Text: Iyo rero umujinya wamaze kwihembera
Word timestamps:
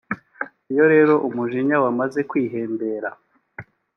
Iyo 0.71 0.85
rero 0.93 1.13
umujinya 1.27 1.75
wamaze 1.83 2.19
kwihembera 2.29 3.09